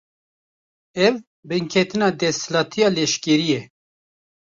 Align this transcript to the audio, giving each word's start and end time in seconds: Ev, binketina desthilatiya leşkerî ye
Ev, 1.05 1.15
binketina 1.47 2.07
desthilatiya 2.19 2.87
leşkerî 2.97 3.47
ye 3.51 3.61